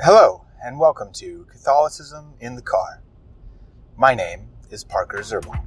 [0.00, 3.00] Hello, and welcome to Catholicism in the Car.
[3.96, 5.64] My name is Parker Zurbuch.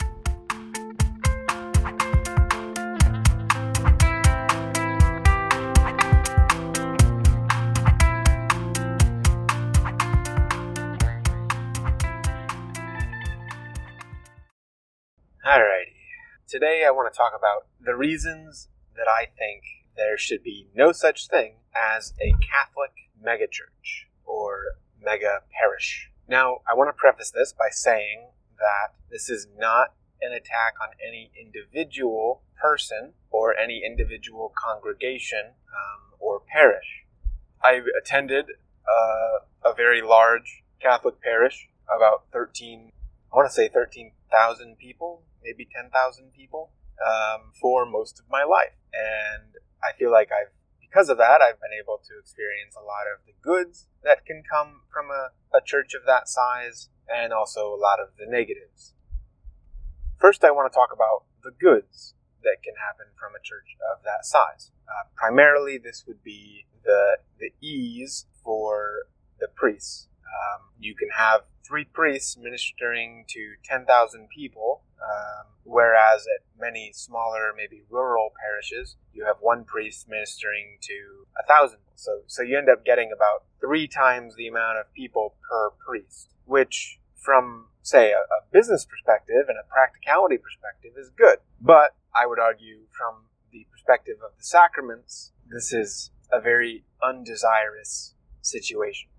[15.46, 15.96] Alrighty.
[16.50, 18.68] Today I want to talk about the reasons
[18.98, 19.64] that I think
[19.96, 22.92] there should be no such thing as a Catholic
[23.26, 26.12] megachurch or mega parish.
[26.28, 28.28] Now, I want to preface this by saying
[28.60, 36.14] that this is not an attack on any individual person or any individual congregation um,
[36.20, 37.06] or parish.
[37.64, 38.46] I attended
[38.88, 42.92] uh, a very large Catholic parish, about 13,
[43.32, 46.72] I want to say 13,000 people, maybe 10,000 people,
[47.06, 48.76] um, for most of my life.
[48.94, 50.52] And I feel like I've
[50.90, 54.44] because of that, I've been able to experience a lot of the goods that can
[54.50, 58.94] come from a, a church of that size and also a lot of the negatives.
[60.18, 64.04] First, I want to talk about the goods that can happen from a church of
[64.04, 64.72] that size.
[64.88, 69.08] Uh, primarily, this would be the, the ease for
[69.40, 70.08] the priests.
[70.24, 77.54] Um, you can have three priests ministering to 10,000 people, um, whereas at many smaller,
[77.56, 81.80] maybe rural parishes, you have one priest ministering to a thousand.
[81.96, 86.30] So, so you end up getting about three times the amount of people per priest,
[86.46, 91.40] which from say a, a business perspective and a practicality perspective is good.
[91.62, 98.14] But I would argue from the perspective of the sacraments, this is a very undesirous
[98.42, 99.10] situation.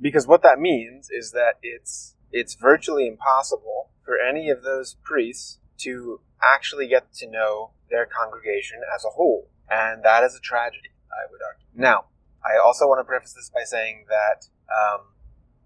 [0.00, 5.58] Because what that means is that it's it's virtually impossible for any of those priests
[5.78, 9.48] to actually get to know their congregation as a whole.
[9.68, 11.66] And that is a tragedy, I would argue.
[11.74, 12.06] Now,
[12.42, 15.08] I also want to preface this by saying that um,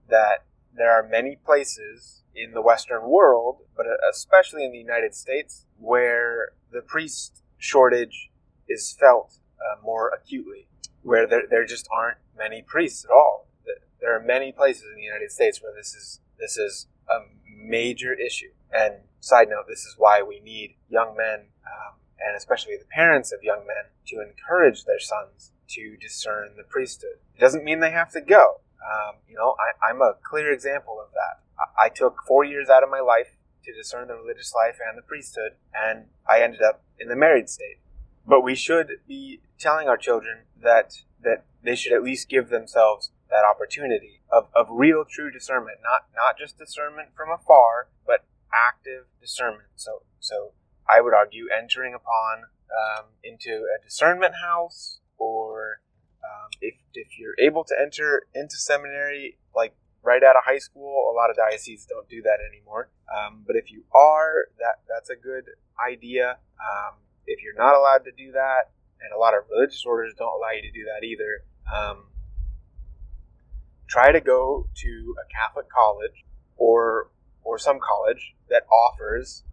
[0.09, 5.67] that there are many places in the Western world, but especially in the United States,
[5.79, 8.31] where the priest shortage
[8.69, 10.67] is felt uh, more acutely,
[11.03, 13.51] where there, there just aren't many priests at all
[14.01, 17.21] there are many places in the United States where this is this is a
[17.61, 18.51] major issue.
[18.73, 23.33] And side note, this is why we need young men, um, and especially the parents
[23.33, 27.19] of young men, to encourage their sons to discern the priesthood.
[27.37, 28.61] It doesn't mean they have to go.
[28.81, 29.55] Um, you know,
[29.87, 31.43] I, am a clear example of that.
[31.59, 34.97] I, I took four years out of my life to discern the religious life and
[34.97, 37.79] the priesthood, and I ended up in the married state.
[38.27, 43.11] But we should be telling our children that that they should at least give themselves
[43.31, 49.07] that opportunity of, of real true discernment, not not just discernment from afar, but active
[49.21, 49.69] discernment.
[49.77, 50.53] So so
[50.89, 55.81] I would argue entering upon um, into a discernment house, or
[56.25, 61.11] um, if if you're able to enter into seminary like right out of high school,
[61.13, 62.91] a lot of dioceses don't do that anymore.
[63.11, 65.45] Um, but if you are, that that's a good
[65.79, 66.39] idea.
[66.59, 66.95] Um,
[67.27, 70.51] if you're not allowed to do that, and a lot of religious orders don't allow
[70.51, 71.45] you to do that either.
[71.71, 72.10] Um,
[73.91, 76.25] try to go to a Catholic college
[76.57, 77.11] or
[77.43, 79.45] or some college that offers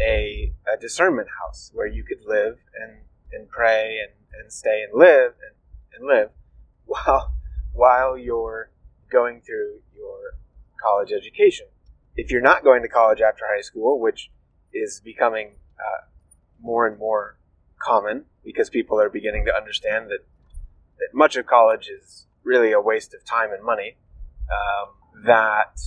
[0.00, 2.98] a, a discernment house where you could live and,
[3.32, 5.54] and pray and, and stay and live and,
[5.94, 6.30] and live
[6.86, 7.34] while
[7.72, 8.70] while you're
[9.10, 10.36] going through your
[10.82, 11.66] college education.
[12.16, 14.30] If you're not going to college after high school, which
[14.72, 16.06] is becoming uh,
[16.60, 17.38] more and more
[17.80, 20.26] common because people are beginning to understand that
[20.98, 23.96] that much of college is really a waste of time and money.
[24.50, 25.78] Um, that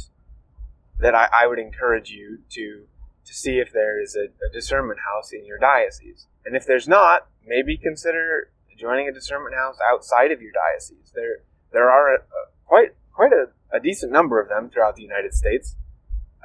[0.99, 2.85] that I, I, would encourage you to
[3.25, 6.87] to see if there is a, a, discernment house in your diocese, and if there's
[6.87, 11.11] not, maybe consider joining a discernment house outside of your diocese.
[11.13, 11.39] There
[11.71, 15.33] there are a, a, quite quite a, a, decent number of them throughout the United
[15.33, 15.75] States.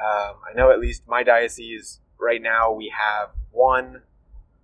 [0.03, 4.03] Um, I know at least my diocese right now we have one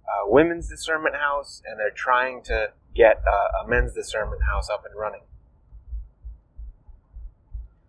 [0.07, 4.85] uh, women's discernment house, and they're trying to get uh, a men's discernment house up
[4.85, 5.23] and running.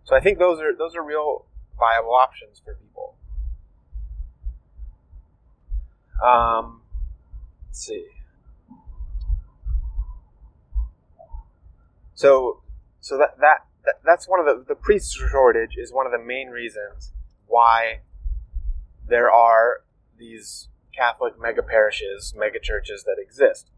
[0.06, 1.46] So I think those are those are real
[1.78, 3.16] viable options for people.
[6.24, 6.81] Um,
[7.68, 8.06] let's see.
[12.13, 12.62] So,
[13.02, 16.24] so that, that, that that's one of the the priest shortage is one of the
[16.24, 17.12] main reasons
[17.48, 18.00] why
[19.07, 19.81] there are
[20.18, 23.72] these Catholic mega parishes, mega churches that exist.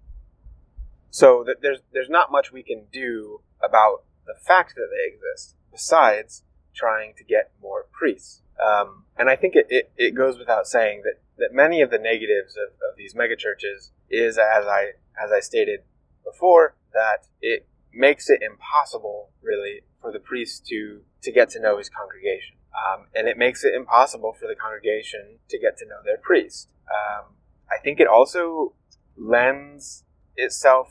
[1.10, 5.56] So that there's there's not much we can do about the fact that they exist
[5.78, 6.44] besides
[6.74, 8.42] trying to get more priests.
[8.58, 12.00] Um, and I think it, it, it, goes without saying that, that many of the
[12.00, 14.94] negatives of, of these megachurches is, as I,
[15.24, 15.82] as I stated
[16.26, 21.78] before, that it makes it impossible, really, for the priest to to get to know
[21.78, 25.98] his congregation, um, and it makes it impossible for the congregation to get to know
[26.06, 26.70] their priest.
[26.88, 27.34] Um,
[27.70, 28.74] I think it also
[29.18, 30.04] lends
[30.36, 30.88] itself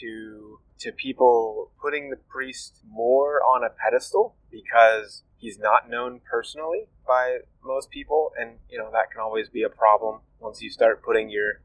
[0.00, 6.86] to to people putting the priest more on a pedestal because he's not known personally
[7.06, 11.02] by most people, and you know that can always be a problem once you start
[11.02, 11.62] putting your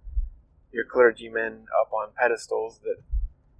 [0.71, 2.97] your clergymen up on pedestals that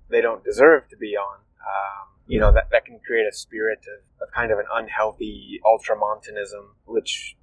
[0.10, 1.40] they don't deserve to be on.
[1.60, 5.60] Um, you know that that can create a spirit of, of kind of an unhealthy
[5.66, 7.38] ultramontanism, which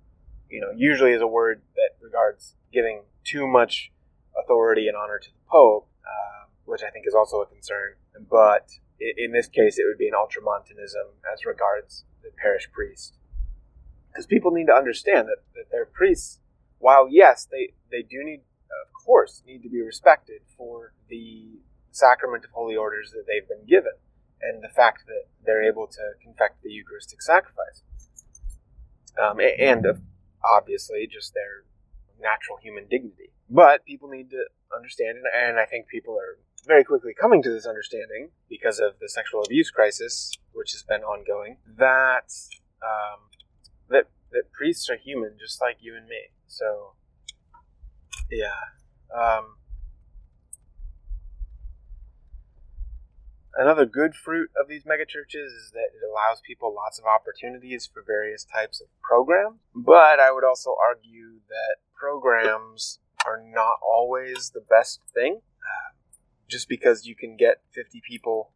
[0.51, 3.91] you know usually is a word that regards giving too much
[4.43, 6.42] authority and honor to the Pope, uh,
[6.73, 7.97] which I think is also a concern.
[8.31, 13.19] But in this case, it would be an ultramontanism as regards the parish priest.
[14.09, 16.41] Because people need to understand that, that their priests,
[16.79, 21.61] while yes, they, they do need, of course, need to be respected for the
[21.91, 23.93] sacrament of holy orders that they've been given
[24.41, 27.83] and the fact that they're able to confect the Eucharistic sacrifice.
[29.23, 29.87] Um, and
[30.43, 31.65] obviously, just their
[32.19, 33.29] natural human dignity.
[33.51, 37.67] But people need to understand, and I think people are very quickly coming to this
[37.67, 42.33] understanding because of the sexual abuse crisis, which has been ongoing, that
[42.83, 43.21] um,
[43.89, 46.31] that that priests are human, just like you and me.
[46.47, 46.95] So,
[48.31, 48.61] yeah.
[49.15, 49.57] Um,
[53.55, 58.03] another good fruit of these megachurches is that it allows people lots of opportunities for
[58.07, 59.59] various types of programs.
[59.75, 65.41] But I would also argue that programs are not always the best thing
[66.53, 68.53] just because you can get 50 people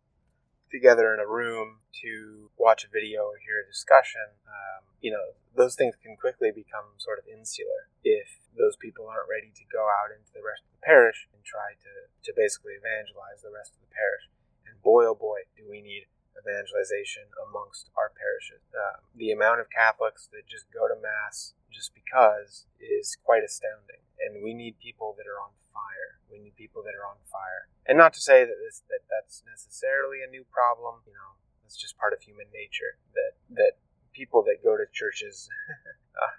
[0.69, 5.33] together in a room to watch a video or hear a discussion, um, you know,
[5.57, 9.89] those things can quickly become sort of insular if those people aren't ready to go
[9.89, 13.73] out into the rest of the parish and try to, to basically evangelize the rest
[13.73, 14.29] of the parish.
[14.69, 16.05] And boy, oh boy, do we need
[16.37, 18.63] evangelization amongst our parishes.
[18.71, 24.03] Uh, the amount of Catholics that just go to Mass just because is quite astounding.
[24.21, 26.19] And we need people that are on fire.
[26.31, 27.69] We need people that are on fire.
[27.87, 31.05] And not to say that this that that's necessarily a new problem.
[31.07, 33.75] You know, it's just part of human nature that that
[34.17, 35.49] people that go to churches,
[36.23, 36.33] uh,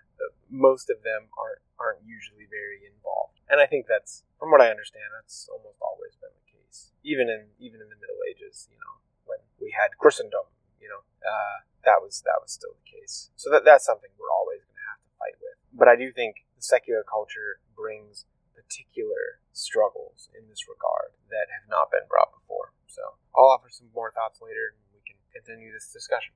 [0.50, 3.38] most of them aren't aren't usually very involved.
[3.48, 6.92] And I think that's, from what I understand, that's almost always been the case.
[7.06, 10.52] Even in even in the Middle Ages, you know, when we had Christendom,
[10.82, 13.32] you know, uh, that was that was still the case.
[13.40, 15.58] So that that's something we're always going to have to fight with.
[15.78, 18.26] But I do think the secular culture brings
[18.58, 22.74] particular struggles in this regard that have not been brought before.
[22.90, 26.34] So I'll offer some more thoughts later and we can continue this discussion.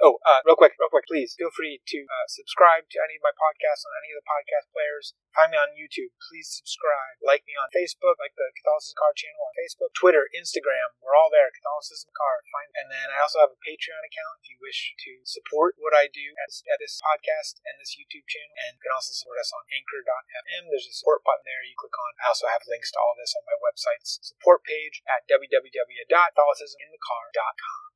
[0.00, 3.22] Oh, uh, real quick, real quick, please feel free to uh, subscribe to any of
[3.22, 5.12] my podcasts on any of the podcast players.
[5.36, 6.16] Find me on YouTube.
[6.32, 7.20] Please subscribe.
[7.20, 10.96] Like me on Facebook, like the Catholicism Card channel on Facebook, Twitter, Instagram.
[11.04, 11.52] We're all there.
[11.52, 12.48] Catholicism Card.
[12.48, 16.08] Find, then I also have a Patreon account if you wish to support what I
[16.10, 18.50] do at this, at this podcast and this YouTube channel.
[18.66, 20.68] And you can also support us on Anchor.fm.
[20.68, 21.62] There's a support button there.
[21.62, 22.18] You click on.
[22.22, 27.89] I also have links to all this on my website's support page at www.catholicisminthecar.com.